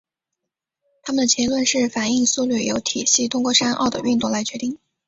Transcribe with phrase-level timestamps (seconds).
[1.03, 4.79] 他们的结论是反应速率由体系通过山坳的运动来决定。